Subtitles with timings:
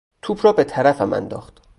[0.21, 1.61] توپ را به طرفم انداخت.